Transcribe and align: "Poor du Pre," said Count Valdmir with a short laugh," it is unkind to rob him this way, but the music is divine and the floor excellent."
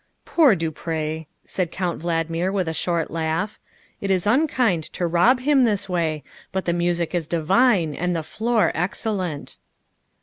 "Poor 0.25 0.55
du 0.55 0.71
Pre," 0.71 1.27
said 1.45 1.71
Count 1.71 2.01
Valdmir 2.01 2.51
with 2.51 2.67
a 2.67 2.73
short 2.73 3.11
laugh," 3.11 3.59
it 4.01 4.09
is 4.09 4.25
unkind 4.25 4.83
to 4.93 5.05
rob 5.05 5.41
him 5.41 5.63
this 5.63 5.87
way, 5.87 6.23
but 6.51 6.65
the 6.65 6.73
music 6.73 7.13
is 7.13 7.27
divine 7.27 7.93
and 7.93 8.15
the 8.15 8.23
floor 8.23 8.71
excellent." 8.73 9.57